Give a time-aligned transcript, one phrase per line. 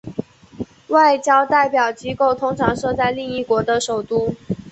[0.87, 4.33] 外交代表机构通常设在另一国的首都。